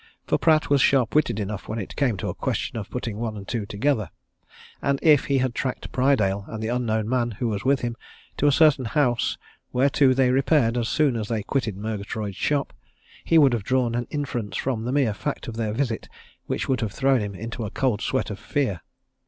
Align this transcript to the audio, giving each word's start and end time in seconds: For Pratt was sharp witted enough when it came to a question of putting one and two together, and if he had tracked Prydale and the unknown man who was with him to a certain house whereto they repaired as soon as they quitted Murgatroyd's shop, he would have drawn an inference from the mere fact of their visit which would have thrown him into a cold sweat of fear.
For 0.25 0.39
Pratt 0.39 0.67
was 0.67 0.81
sharp 0.81 1.13
witted 1.13 1.39
enough 1.39 1.67
when 1.67 1.77
it 1.77 1.95
came 1.95 2.17
to 2.17 2.27
a 2.27 2.33
question 2.33 2.75
of 2.75 2.89
putting 2.89 3.17
one 3.17 3.37
and 3.37 3.47
two 3.47 3.67
together, 3.67 4.09
and 4.81 4.97
if 5.03 5.25
he 5.25 5.37
had 5.37 5.53
tracked 5.53 5.91
Prydale 5.91 6.43
and 6.47 6.59
the 6.63 6.69
unknown 6.69 7.07
man 7.07 7.29
who 7.33 7.47
was 7.49 7.63
with 7.63 7.81
him 7.81 7.95
to 8.37 8.47
a 8.47 8.51
certain 8.51 8.85
house 8.85 9.37
whereto 9.71 10.15
they 10.15 10.31
repaired 10.31 10.75
as 10.75 10.89
soon 10.89 11.15
as 11.15 11.27
they 11.27 11.43
quitted 11.43 11.77
Murgatroyd's 11.77 12.35
shop, 12.35 12.73
he 13.23 13.37
would 13.37 13.53
have 13.53 13.63
drawn 13.63 13.93
an 13.93 14.07
inference 14.09 14.57
from 14.57 14.85
the 14.85 14.91
mere 14.91 15.13
fact 15.13 15.47
of 15.47 15.55
their 15.55 15.71
visit 15.71 16.09
which 16.47 16.67
would 16.67 16.81
have 16.81 16.93
thrown 16.93 17.19
him 17.21 17.35
into 17.35 17.63
a 17.63 17.69
cold 17.69 18.01
sweat 18.01 18.31
of 18.31 18.39
fear. 18.39 18.81